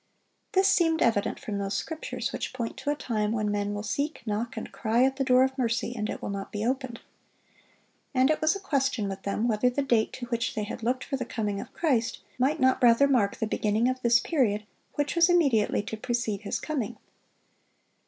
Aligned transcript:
This 0.53 0.67
seemed 0.67 1.03
evident 1.03 1.39
from 1.39 1.59
those 1.59 1.75
scriptures 1.77 2.33
which 2.33 2.53
point 2.53 2.75
to 2.77 2.89
a 2.89 2.95
time 2.95 3.31
when 3.33 3.51
men 3.51 3.75
will 3.75 3.83
seek, 3.83 4.23
knock, 4.25 4.57
and 4.57 4.71
cry 4.71 5.03
at 5.03 5.17
the 5.17 5.23
door 5.23 5.43
of 5.43 5.55
mercy, 5.59 5.93
and 5.95 6.09
it 6.09 6.23
will 6.23 6.31
not 6.31 6.51
be 6.51 6.65
opened. 6.65 7.01
And 8.11 8.31
it 8.31 8.41
was 8.41 8.55
a 8.55 8.59
question 8.59 9.07
with 9.07 9.21
them 9.21 9.47
whether 9.47 9.69
the 9.69 9.83
date 9.83 10.11
to 10.13 10.25
which 10.29 10.55
they 10.55 10.63
had 10.63 10.81
looked 10.81 11.03
for 11.03 11.17
the 11.17 11.23
coming 11.23 11.61
of 11.61 11.71
Christ 11.75 12.23
might 12.39 12.59
not 12.59 12.81
rather 12.81 13.07
mark 13.07 13.35
the 13.35 13.45
beginning 13.45 13.87
of 13.87 14.01
this 14.01 14.19
period 14.19 14.65
which 14.95 15.15
was 15.15 15.29
immediately 15.29 15.83
to 15.83 15.97
precede 15.97 16.41
His 16.41 16.57
coming. 16.59 16.97